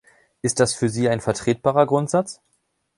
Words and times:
Ist 0.41 0.59
das 0.59 0.73
für 0.73 0.89
Sie 0.89 1.07
ein 1.09 1.21
vertretbarer 1.21 1.85
Grundsatz? 1.85 2.41